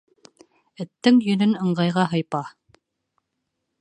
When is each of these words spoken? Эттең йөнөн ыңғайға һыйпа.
Эттең 0.85 1.21
йөнөн 1.27 1.53
ыңғайға 1.67 2.07
һыйпа. 2.15 2.43